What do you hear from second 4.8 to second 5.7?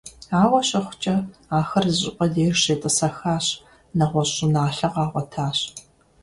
къагъуэтащ.